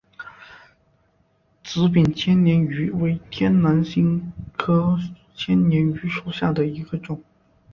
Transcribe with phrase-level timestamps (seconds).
[1.63, 4.97] 紫柄千年芋为天南星科
[5.35, 7.21] 千年芋属下的一个种。